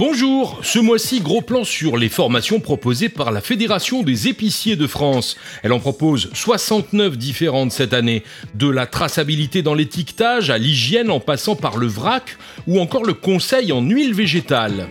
[0.00, 4.86] Bonjour, ce mois-ci gros plan sur les formations proposées par la Fédération des épiciers de
[4.86, 5.36] France.
[5.62, 8.22] Elle en propose 69 différentes cette année,
[8.54, 13.12] de la traçabilité dans l'étiquetage à l'hygiène en passant par le vrac ou encore le
[13.12, 14.88] conseil en huile végétale.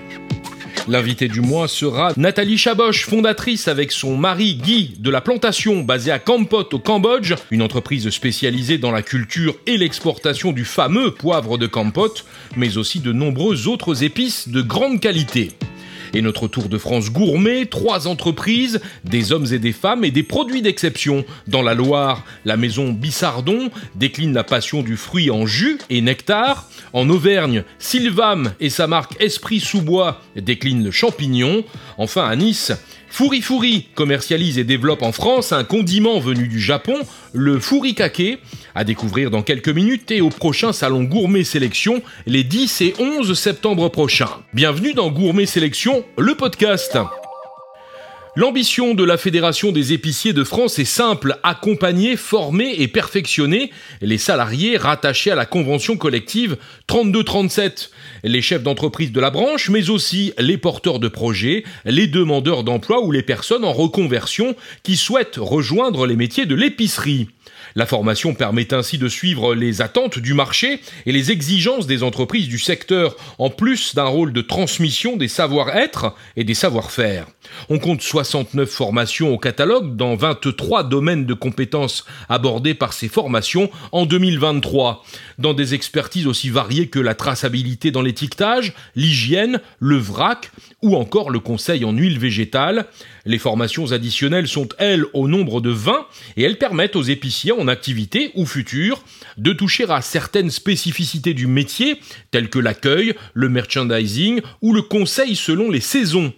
[0.90, 6.10] L'invité du mois sera Nathalie Chaboche, fondatrice avec son mari Guy de la plantation basée
[6.10, 11.60] à Kampot au Cambodge, une entreprise spécialisée dans la culture et l'exportation du fameux poivre
[11.60, 12.16] de Kampot,
[12.58, 15.52] mais aussi de nombreuses autres épices de grande qualité.
[16.14, 20.24] Et notre tour de France gourmet, trois entreprises, des hommes et des femmes et des
[20.24, 21.26] produits d'exception.
[21.48, 26.70] Dans la Loire, la maison Bissardon décline la passion du fruit en jus et nectar.
[26.94, 31.64] En Auvergne, Sylvam et sa marque Esprit sous-bois déclinent le champignon.
[31.98, 32.72] Enfin à Nice,
[33.12, 36.96] Fouri Fouri commercialise et développe en France un condiment venu du Japon,
[37.34, 38.40] le furikake,
[38.76, 43.38] à découvrir dans quelques minutes et au prochain salon Gourmet Sélection les 10 et 11
[43.38, 44.30] septembre prochains.
[44.54, 46.98] Bienvenue dans Gourmet Sélection, le podcast.
[48.36, 54.20] L'ambition de la Fédération des épiciers de France est simple, accompagner, former et perfectionner les
[54.20, 57.90] salariés rattachés à la convention collective 3237,
[58.24, 63.04] les chefs d'entreprise de la branche, mais aussi les porteurs de projets, les demandeurs d'emploi
[63.04, 67.30] ou les personnes en reconversion qui souhaitent rejoindre les métiers de l'épicerie.
[67.76, 72.48] La formation permet ainsi de suivre les attentes du marché et les exigences des entreprises
[72.48, 77.28] du secteur, en plus d'un rôle de transmission des savoir-être et des savoir-faire.
[77.70, 83.70] On compte 69 formations au catalogue dans 23 domaines de compétences abordés par ces formations
[83.92, 85.04] en 2023,
[85.38, 91.30] dans des expertises aussi variées que la traçabilité dans l'étiquetage, l'hygiène, le vrac ou encore
[91.30, 92.86] le conseil en huile végétale.
[93.26, 96.06] Les formations additionnelles sont, elles, au nombre de 20
[96.38, 99.04] et elles permettent aux épiciers en activité ou futur
[99.38, 102.00] de toucher à certaines spécificités du métier,
[102.32, 106.34] telles que l'accueil, le merchandising ou le conseil selon les saisons.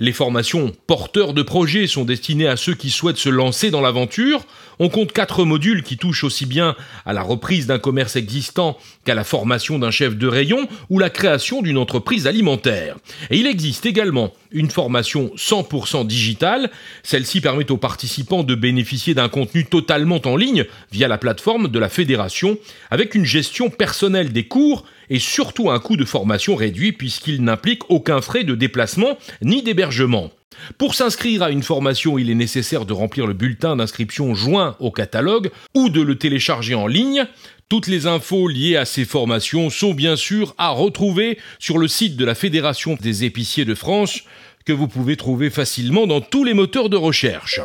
[0.00, 4.44] Les formations porteurs de projets sont destinées à ceux qui souhaitent se lancer dans l'aventure.
[4.78, 6.74] On compte quatre modules qui touchent aussi bien
[7.06, 11.10] à la reprise d'un commerce existant qu'à la formation d'un chef de rayon ou la
[11.10, 12.96] création d'une entreprise alimentaire.
[13.30, 16.70] Et il existe également une formation 100% digitale.
[17.02, 21.78] Celle-ci permet aux participants de bénéficier d'un contenu totalement en ligne via la plateforme de
[21.78, 22.58] la fédération
[22.90, 27.90] avec une gestion personnelle des cours et surtout un coût de formation réduit puisqu'il n'implique
[27.90, 29.83] aucun frais de déplacement ni d'hébergement.
[30.78, 34.90] Pour s'inscrire à une formation, il est nécessaire de remplir le bulletin d'inscription joint au
[34.90, 37.26] catalogue ou de le télécharger en ligne.
[37.68, 42.16] Toutes les infos liées à ces formations sont bien sûr à retrouver sur le site
[42.16, 44.22] de la Fédération des épiciers de France
[44.64, 47.60] que vous pouvez trouver facilement dans tous les moteurs de recherche.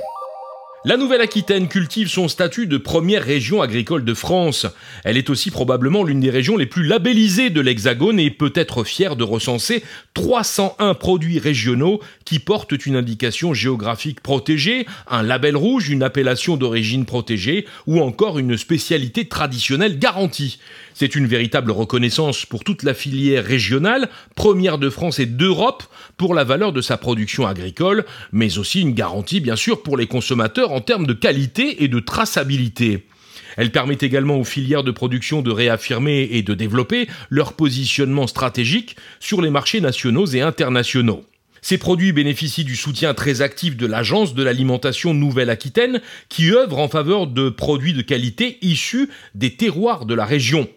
[0.85, 4.65] La Nouvelle-Aquitaine cultive son statut de première région agricole de France.
[5.03, 8.85] Elle est aussi probablement l'une des régions les plus labellisées de l'Hexagone et peut être
[8.85, 15.89] fière de recenser 301 produits régionaux qui portent une indication géographique protégée, un label rouge,
[15.89, 20.59] une appellation d'origine protégée ou encore une spécialité traditionnelle garantie.
[20.99, 25.83] C'est une véritable reconnaissance pour toute la filière régionale, première de France et d'Europe,
[26.17, 30.07] pour la valeur de sa production agricole, mais aussi une garantie bien sûr pour les
[30.07, 33.07] consommateurs en termes de qualité et de traçabilité.
[33.55, 38.97] Elle permet également aux filières de production de réaffirmer et de développer leur positionnement stratégique
[39.21, 41.23] sur les marchés nationaux et internationaux.
[41.61, 46.89] Ces produits bénéficient du soutien très actif de l'Agence de l'alimentation Nouvelle-Aquitaine qui œuvre en
[46.89, 50.67] faveur de produits de qualité issus des terroirs de la région.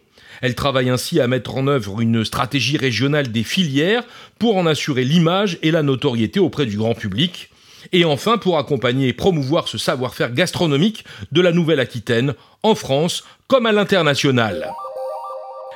[0.42, 4.02] Elle travaille ainsi à mettre en œuvre une stratégie régionale des filières
[4.40, 7.48] pour en assurer l'image et la notoriété auprès du grand public.
[7.92, 13.66] Et enfin, pour accompagner et promouvoir ce savoir-faire gastronomique de la Nouvelle-Aquitaine, en France comme
[13.66, 14.68] à l'international.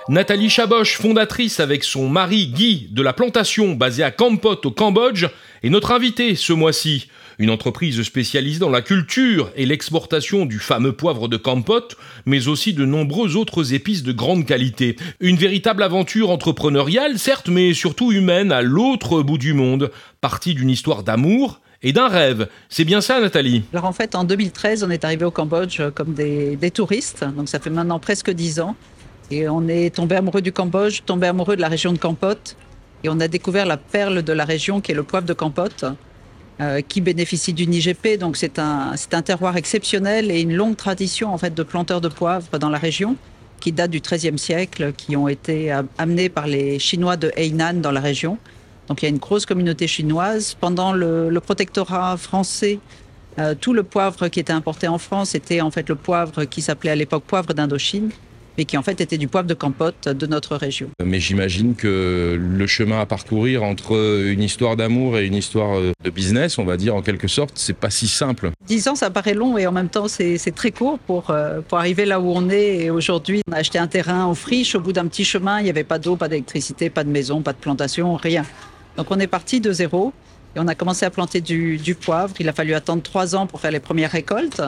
[0.09, 5.26] Nathalie Chaboche, fondatrice avec son mari Guy de la plantation basée à Kampot au Cambodge,
[5.62, 7.09] est notre invitée ce mois-ci
[7.39, 11.89] une entreprise spécialisée dans la culture et l'exportation du fameux poivre de Kampot,
[12.25, 14.97] mais aussi de nombreuses autres épices de grande qualité.
[15.21, 19.91] Une véritable aventure entrepreneuriale, certes, mais surtout humaine à l'autre bout du monde,
[20.21, 22.49] partie d'une histoire d'amour et d'un rêve.
[22.69, 23.65] C'est bien ça, Nathalie?
[23.73, 27.61] Alors en fait, en 2013, on est arrivé au Cambodge comme des, touristes, donc ça
[27.61, 28.77] fait maintenant presque dix ans.
[29.31, 32.55] Et on est tombé amoureux du Cambodge, tombé amoureux de la région de Kampot.
[33.05, 35.69] Et on a découvert la perle de la région qui est le poivre de Kampot.
[36.58, 38.17] Euh, qui bénéficie d'une IGP.
[38.19, 42.08] Donc c'est un, un terroir exceptionnel et une longue tradition en fait de planteurs de
[42.08, 43.17] poivre dans la région
[43.61, 47.91] qui date du XIIIe siècle, qui ont été amenés par les Chinois de Hainan dans
[47.91, 48.38] la région.
[48.88, 50.56] Donc il y a une grosse communauté chinoise.
[50.58, 52.79] Pendant le, le protectorat français,
[53.38, 56.62] euh, tout le poivre qui était importé en France était en fait le poivre qui
[56.62, 58.08] s'appelait à l'époque poivre d'Indochine.
[58.56, 60.88] Mais qui en fait était du poivre de campote de notre région.
[61.05, 66.11] Mais j'imagine que le chemin à parcourir entre une histoire d'amour et une histoire de
[66.11, 68.50] business, on va dire en quelque sorte, c'est pas si simple.
[68.67, 71.35] Dix ans, ça paraît long et en même temps c'est très court pour,
[71.69, 72.85] pour arriver là où on est.
[72.85, 75.64] Et aujourd'hui, on a acheté un terrain en friche au bout d'un petit chemin, il
[75.64, 78.44] n'y avait pas d'eau, pas d'électricité, pas de maison, pas de plantation, rien.
[78.97, 80.12] Donc on est parti de zéro
[80.55, 82.35] et on a commencé à planter du, poivre.
[82.41, 84.62] Il a fallu attendre trois ans pour faire les premières récoltes.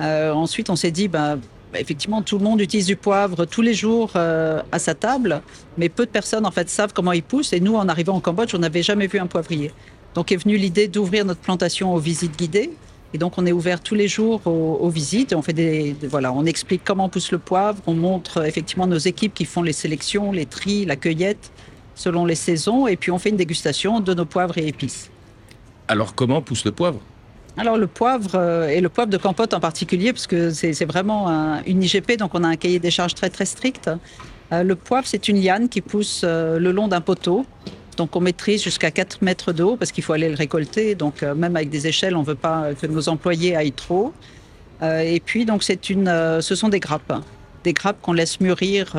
[0.00, 1.38] Euh, ensuite, on s'est dit, bah,
[1.74, 5.42] effectivement, tout le monde utilise du poivre tous les jours euh, à sa table,
[5.78, 7.52] mais peu de personnes en fait savent comment il pousse.
[7.52, 9.72] Et nous, en arrivant au Cambodge, on n'avait jamais vu un poivrier.
[10.14, 12.70] Donc est venue l'idée d'ouvrir notre plantation aux visites guidées.
[13.14, 15.34] Et donc on est ouvert tous les jours aux, visites.
[15.34, 17.82] on fait des, voilà, on explique comment pousse le poivre.
[17.86, 21.50] On montre effectivement nos équipes qui font les sélections, les tris, la cueillette
[21.94, 22.86] selon les saisons.
[22.86, 25.10] Et puis on fait une dégustation de nos poivres et épices.
[25.88, 27.00] Alors comment pousse le poivre?
[27.56, 31.60] Alors le poivre euh, et le poivre de Campote en particulier, parce que c'est vraiment
[31.66, 33.90] une IGP, donc on a un cahier des charges très très strict.
[34.52, 37.44] Euh, le poivre, c'est une liane qui pousse euh, le long d'un poteau.
[37.96, 40.94] Donc on maîtrise jusqu'à 4 mètres de haut parce qu'il faut aller le récolter.
[40.94, 44.14] Donc même avec des échelles, on ne veut pas que nos employés aillent trop.
[44.82, 46.06] et puis donc c'est une,
[46.40, 47.12] ce sont des grappes,
[47.64, 48.96] des grappes qu'on laisse mûrir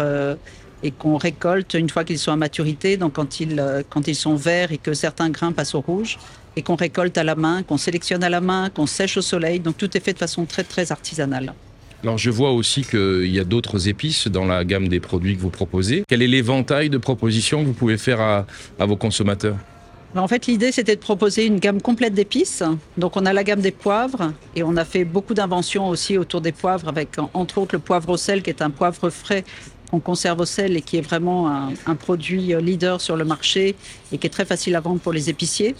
[0.83, 2.95] et qu'on récolte une fois qu'ils sont à maturité.
[2.95, 6.19] Donc quand ils, quand ils sont verts et que certains grains passent au rouge,
[6.55, 9.59] et qu'on récolte à la main, qu'on sélectionne à la main, qu'on sèche au soleil.
[9.59, 11.53] Donc tout est fait de façon très très artisanale.
[12.03, 15.41] Alors je vois aussi qu'il y a d'autres épices dans la gamme des produits que
[15.41, 16.03] vous proposez.
[16.07, 18.45] Quel est l'éventail de propositions que vous pouvez faire à,
[18.85, 19.55] vos consommateurs?
[20.15, 22.61] En fait, l'idée, c'était de proposer une gamme complète d'épices.
[22.97, 26.39] Donc, on a la gamme des poivres et on a fait beaucoup d'inventions aussi autour
[26.41, 29.44] des poivres avec, entre autres, le poivre au sel, qui est un poivre frais
[29.89, 33.75] qu'on conserve au sel et qui est vraiment un, un, produit leader sur le marché
[34.11, 35.73] et qui est très facile à vendre pour les épiciers.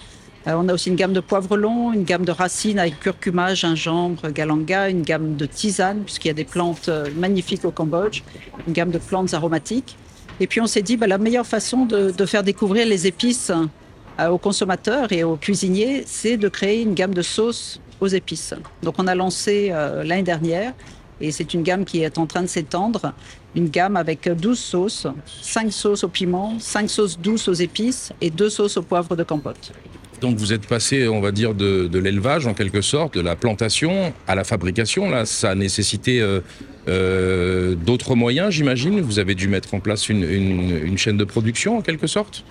[0.48, 3.54] Euh, on a aussi une gamme de poivre long, une gamme de racines avec curcuma,
[3.54, 8.24] gingembre, galanga, une gamme de tisanes, puisqu'il y a des plantes euh, magnifiques au Cambodge,
[8.68, 9.96] une gamme de plantes aromatiques.
[10.40, 13.52] Et puis on s'est dit, bah, la meilleure façon de, faire découvrir les épices
[14.20, 18.54] euh, aux consommateurs et aux cuisiniers, c'est de créer une gamme de sauces aux épices.
[18.82, 19.70] Donc on a lancé
[20.04, 20.74] l'année dernière,
[21.22, 23.14] et c'est une gamme qui est en train de s'étendre,
[23.56, 25.08] une gamme avec 12 sauces,
[25.42, 29.24] 5 sauces au piment, 5 sauces douces aux épices et 2 sauces au poivre de
[29.24, 29.72] campote.
[30.24, 34.14] Donc vous êtes passé, on va dire, de, l'élevage en quelque sorte, de la plantation
[34.26, 35.10] à la fabrication.
[35.10, 36.40] Là, ça a nécessité euh,
[36.88, 39.02] euh, d'autres moyens, j'imagine.
[39.02, 42.46] Vous avez dû mettre en place une, chaîne de production en quelque sorte?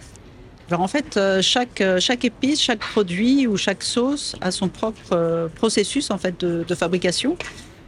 [0.68, 1.80] Alors en fait, euh, chaque,
[2.22, 7.38] épice, chaque produit ou chaque sauce a son propre processus en fait de, fabrication.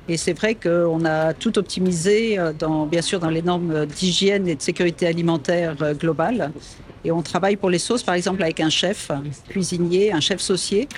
[0.08, 4.54] Et c'est vrai qu'on a tout optimisé, dans, bien sûr, dans les normes d'hygiène et
[4.54, 6.52] de sécurité alimentaire globale.
[7.04, 9.10] Et on travaille pour les sauces, par exemple, avec un chef
[9.48, 10.88] cuisinier, un chef saucier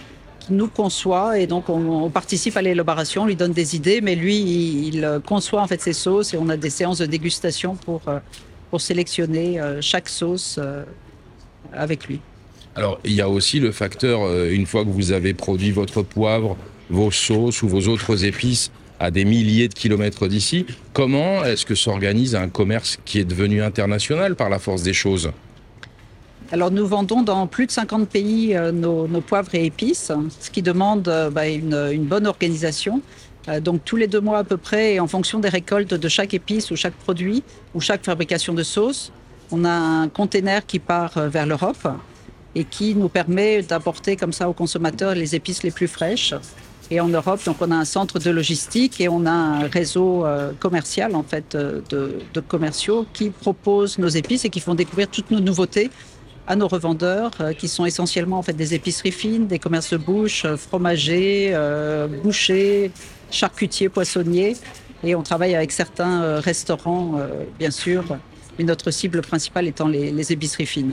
[0.47, 4.15] qui nous conçoit et donc on, participe à l'élaboration, on lui donne des idées, mais
[4.15, 8.03] lui, il, conçoit en fait ses sauces et on a des séances de dégustation pour,
[8.07, 8.19] euh,
[8.71, 10.85] pour sélectionner euh, chaque sauce euh,
[11.73, 12.21] avec lui.
[12.77, 16.59] Alors, il y a aussi le facteur, une fois que vous avez produit votre poivre,
[16.91, 18.71] vos sauces ou vos autres épices
[19.01, 23.63] à des milliers de kilomètres d'ici, comment est-ce que s'organise un commerce qui est devenu
[23.63, 25.31] international par la force des choses?
[26.53, 30.63] Alors nous vendons dans plus de 50 pays euh, nos, poivres et épices, ce qui
[30.63, 33.03] demande euh, bah, une, bonne organisation.
[33.49, 36.35] Euh, donc tous les deux mois à peu près, en fonction des récoltes de chaque
[36.35, 37.43] épice ou chaque produit
[37.75, 39.11] ou chaque fabrication de sauce,
[39.51, 41.89] on a un container qui part vers l'Europe
[42.55, 46.35] et qui nous permet d'apporter comme ça aux consommateurs les épices les plus fraîches.
[46.91, 50.25] Et en Europe, donc on a un centre de logistique et on a un réseau
[50.61, 51.83] commercial en fait de,
[52.33, 55.91] de commerciaux qui proposent nos épices et qui font découvrir toutes nos nouveautés
[56.47, 59.97] à nos revendeurs, euh, qui sont essentiellement en fait des épiceries fines, des commerces de
[59.97, 62.91] bouche, euh, fromagers, euh, bouchers,
[63.31, 64.57] charcutiers, poissonniers.
[65.05, 67.21] Et on travaille avec certains restaurants,
[67.59, 68.03] bien sûr,
[68.59, 70.93] mais notre cible principale étant les, épiceries fines.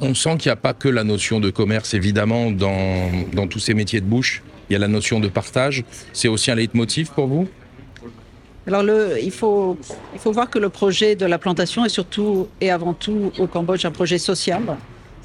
[0.00, 3.74] On sent qu'il n'y a pas que la notion de commerce, évidemment, dans tous ces
[3.74, 4.42] métiers de bouche.
[4.68, 5.84] Il y a la notion de partage.
[6.12, 7.48] C'est aussi un leitmotiv pour vous?
[8.66, 8.82] Alors
[9.22, 9.76] il, faut,
[10.24, 13.92] voir que le projet de la plantation est surtout et avant tout au Cambodge un
[13.92, 14.62] projet social.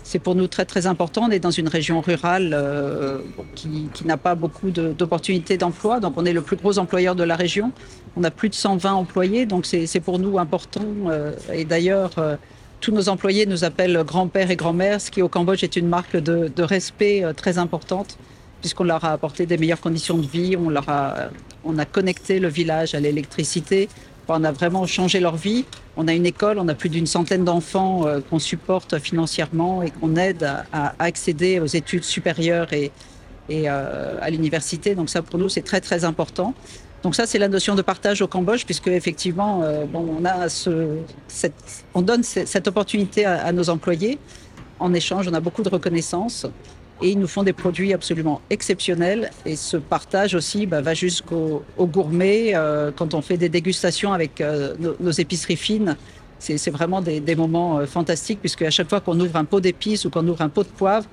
[0.03, 1.23] C'est pour nous très très important.
[1.27, 3.19] On est dans une région rurale euh,
[3.55, 5.99] qui, n'a pas beaucoup d'opportunités d'emploi.
[5.99, 7.71] Donc on est le plus gros employeur de la région.
[8.15, 9.47] On a plus de 120 employés.
[9.47, 10.85] Donc c'est pour nous important.
[11.07, 12.35] Euh, et d'ailleurs, euh,
[12.79, 16.15] tous nos employés nous appellent grand-père et grand-mère, ce qui au Cambodge est une marque
[16.15, 18.17] de respect très importante
[18.61, 21.29] puisqu'on leur a apporté des meilleures conditions de vie, on leur a,
[21.65, 23.89] on a connecté le village à l'électricité,
[24.35, 25.65] on a vraiment changé leur vie.
[25.97, 29.91] On a une école, on a plus d'une centaine d'enfants euh, qu'on supporte financièrement et
[29.91, 32.91] qu'on aide à, accéder aux études supérieures et,
[33.49, 34.95] euh, à l'université.
[34.95, 36.53] Donc ça, pour nous, c'est très très important.
[37.03, 39.85] Donc ça, c'est la notion de partage au Cambodge, puisque effectivement, euh,
[41.93, 44.19] on donne cette opportunité à, nos employés.
[44.79, 46.45] En échange, on a beaucoup de reconnaissance
[47.01, 49.31] et ils nous font des produits absolument exceptionnels.
[49.45, 52.51] Et ce partage aussi bah, va jusqu'au gourmet.
[52.55, 55.95] Euh, quand on fait des dégustations avec euh, nos, épiceries fines,
[56.39, 59.59] c'est vraiment des, des moments euh, fantastiques, puisque à chaque fois qu'on ouvre un pot
[59.59, 61.07] d'épices ou qu'on ouvre un pot de poivre,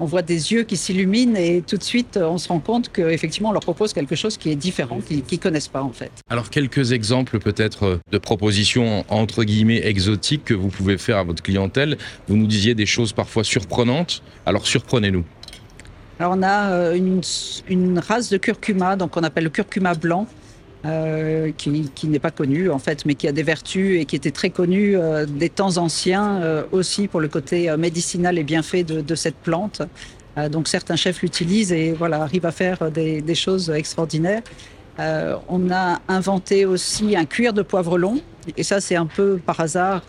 [0.00, 3.50] on voit des yeux qui s'illuminent et tout de suite on se rend compte qu'effectivement
[3.50, 6.10] on leur propose quelque chose qui est différent, qu'ils ne connaissent pas en fait.
[6.28, 11.42] Alors quelques exemples peut-être de propositions entre guillemets exotiques que vous pouvez faire à votre
[11.42, 11.96] clientèle.
[12.28, 15.24] Vous nous disiez des choses parfois surprenantes, alors surprenez-nous.
[16.20, 17.20] Alors on a euh, une,
[17.68, 20.28] une, race de curcuma, donc on appelle le curcuma blanc,
[20.84, 24.16] euh, qui, qui n'est pas connu en fait, mais qui a des vertus et qui
[24.16, 28.44] était très connu euh, des temps anciens euh, aussi pour le côté euh, médicinal et
[28.44, 29.82] bienfait de, de cette plante.
[30.36, 34.42] Euh, donc certains chefs l'utilisent et voilà arrivent à faire des, des choses extraordinaires.
[35.48, 38.20] on a inventé aussi un cuir de poivre long
[38.56, 40.02] et ça c'est un peu par hasard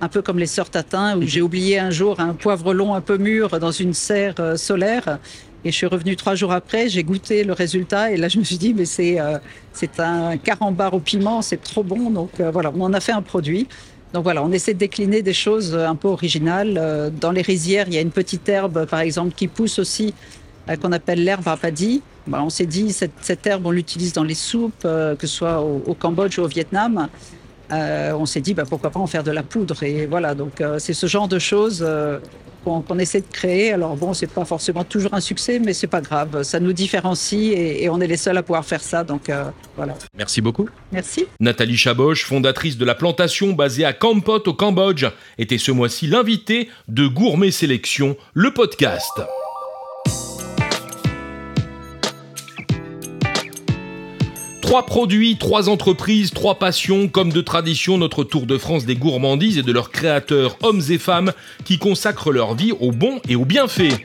[0.00, 3.00] un peu comme les sœurs Tatin, où j'ai oublié un jour un poivre long un
[3.00, 5.18] peu mûr dans une serre solaire.
[5.66, 8.44] Et je suis revenue trois jours après, j'ai goûté le résultat et là je me
[8.44, 9.36] suis dit mais c'est euh,
[9.72, 12.08] c'est un carambar au piment, c'est trop bon.
[12.10, 13.66] Donc euh, voilà, on en a fait un produit.
[14.12, 16.78] Donc voilà, on essaie de décliner des choses un peu originales.
[16.78, 20.14] Euh, dans les rizières, il y a une petite herbe par exemple qui pousse aussi
[20.80, 22.00] qu'on appelle l'herbe à paddy.
[22.28, 25.60] Bah, on s'est dit cette, cette herbe on l'utilise dans les soupes, que ce soit
[25.62, 27.08] au Cambodge ou au Vietnam.
[27.72, 29.82] Euh, on s'est dit bah, pourquoi pas en faire de la poudre.
[29.82, 32.18] Et voilà donc euh, c'est ce genre de choses euh,
[32.64, 33.72] qu'on qu essaie de créer.
[33.72, 36.42] Alors bon c'est pas forcément toujours un succès mais c'est pas grave.
[36.42, 39.04] Ça nous différencie et, et, on est les seuls à pouvoir faire ça.
[39.04, 39.30] Donc
[39.76, 39.94] voilà.
[40.16, 40.68] Merci beaucoup.
[40.92, 41.26] Merci.
[41.40, 45.06] Nathalie Chaboche fondatrice de la plantation basée à Kampot au Cambodge
[45.38, 49.20] était ce mois-ci l'invité de Gourmet Sélection le podcast
[54.66, 59.58] Trois produits, trois entreprises, trois passions, comme de tradition notre Tour de France des gourmandises
[59.58, 61.32] et de leurs créateurs, hommes et femmes,
[61.64, 64.04] qui consacrent leur vie au bon et au bienfait.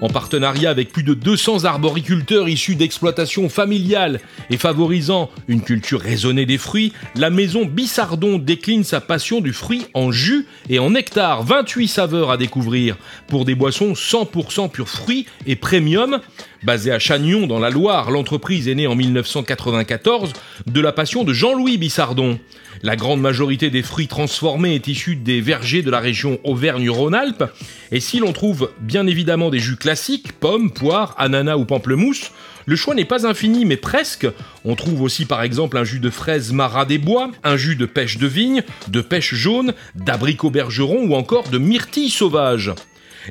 [0.00, 6.46] En partenariat avec plus de 200 arboriculteurs issus d'exploitations familiales et favorisant une culture raisonnée
[6.46, 11.42] des fruits, la maison Bissardon décline sa passion du fruit en jus et en nectar.
[11.42, 12.96] 28 saveurs à découvrir
[13.28, 16.20] pour des boissons 100% pur fruits et premium.
[16.62, 20.34] Basée à Chagnon dans la Loire, l'entreprise est née en 1994
[20.66, 22.38] de la passion de Jean-Louis Bissardon.
[22.82, 27.44] La grande majorité des fruits transformés est issue des vergers de la région Auvergne-Rhône-Alpes.
[27.92, 32.30] Et si l'on trouve bien évidemment des jus classiques, pommes, poires, ananas ou pamplemousse,
[32.66, 34.26] le choix n'est pas infini, mais presque.
[34.66, 37.86] On trouve aussi par exemple un jus de fraise marat des bois, un jus de
[37.86, 42.72] pêche de vigne, de pêche jaune, d'abricot bergeron ou encore de myrtille sauvage.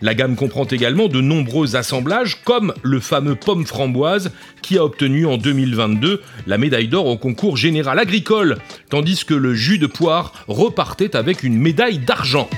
[0.02, 5.26] La gamme comprend également de nombreux assemblages comme le fameux pomme framboise qui a obtenu
[5.26, 8.58] en 2022 la médaille d'or au concours général agricole,
[8.90, 12.50] tandis que le jus de poire repartait avec une médaille d'argent.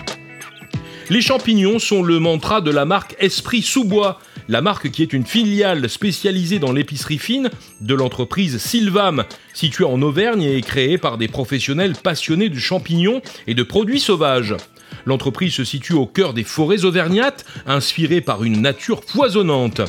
[1.09, 5.25] Les champignons sont le mantra de la marque Esprit Sous-Bois, la marque qui est une
[5.25, 7.49] filiale spécialisée dans l'épicerie fine
[7.81, 13.55] de l'entreprise Sylvam, située en Auvergne et créée par des professionnels passionnés de champignons et
[13.55, 14.55] de produits sauvages.
[15.05, 19.81] L'entreprise se situe au cœur des forêts auvergnates, inspirée par une nature foisonnante.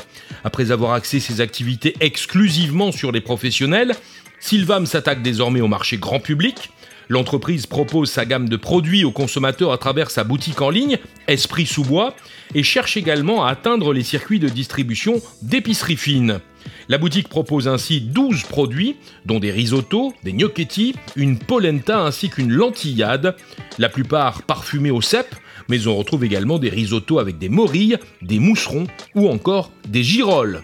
[0.45, 3.95] Après avoir axé ses activités exclusivement sur les professionnels,
[4.41, 6.71] Sylvam s'attaque désormais au marché grand public.
[7.09, 11.67] L'entreprise propose sa gamme de produits aux consommateurs à travers sa boutique en ligne, Esprit
[11.67, 12.15] sous-bois,
[12.55, 16.41] et cherche également à atteindre les circuits de distribution d'épicerie fine.
[16.89, 22.53] La boutique propose ainsi 12 produits, dont des risottos, des gnocchetti, une polenta ainsi qu'une
[22.53, 23.37] lentillade,
[23.79, 25.35] la plupart parfumés au cèpe,
[25.69, 30.63] mais on retrouve également des risottos avec des morilles, des mousserons ou encore des girolles.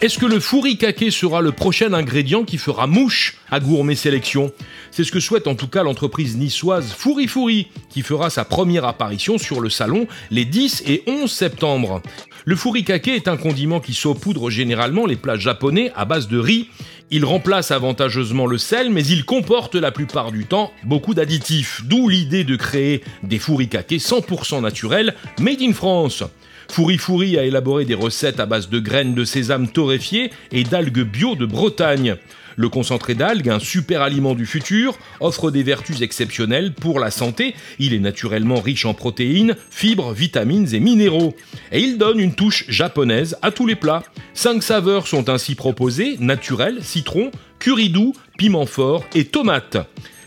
[0.00, 4.52] Est-ce que le furikake sera le prochain ingrédient qui fera mouche à Gourmet Sélection?
[4.92, 8.84] C'est ce que souhaite en tout cas l'entreprise niçoise Fouri Fouri, qui fera sa première
[8.84, 12.00] apparition sur le salon les 10 et 11 septembre.
[12.44, 16.68] Le furikake est un condiment qui saupoudre généralement les plats japonais à base de riz.
[17.10, 22.08] Il remplace avantageusement le sel, mais il comporte la plupart du temps beaucoup d'additifs, d'où
[22.08, 26.22] l'idée de créer des furikake 100% naturels, made in France.
[26.70, 31.02] Fouri Fouri a élaboré des recettes à base de graines de sésame torréfiées et d'algues
[31.02, 32.16] bio de Bretagne.
[32.56, 37.54] Le concentré d'algues, un super aliment du futur, offre des vertus exceptionnelles pour la santé.
[37.78, 41.34] Il est naturellement riche en protéines, fibres, vitamines et minéraux.
[41.72, 44.02] Et il donne une touche japonaise à tous les plats.
[44.34, 49.76] Cinq saveurs sont ainsi proposées, naturel, citron, curry doux, piment fort et tomate.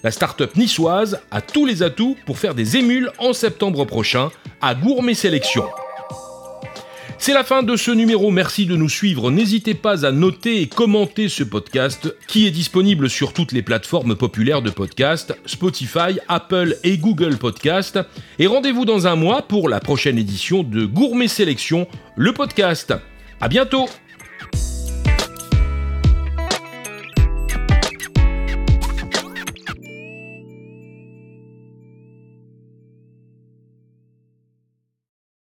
[0.03, 4.31] La start-up niçoise a tous les atouts pour faire des émules en septembre prochain
[4.61, 5.65] à Gourmet Sélection.
[7.23, 9.29] C'est la fin de ce numéro, merci de nous suivre.
[9.29, 14.15] N'hésitez pas à noter et commenter ce podcast qui est disponible sur toutes les plateformes
[14.15, 17.99] populaires de podcast, Spotify, Apple et Google Podcast.
[18.39, 22.91] Et rendez-vous dans un mois pour la prochaine édition de Gourmet Sélection, le podcast.
[23.39, 23.85] À bientôt!